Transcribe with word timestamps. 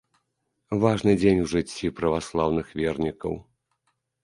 Важны 0.83 1.13
дзень 1.21 1.43
у 1.43 1.47
жыцці 1.51 1.93
праваслаўных 2.01 2.67
вернікаў. 2.83 3.39